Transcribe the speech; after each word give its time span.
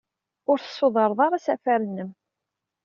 Ur 0.49 0.57
tessudred 0.59 1.19
ara 1.25 1.37
asafar-nnem. 1.39 2.09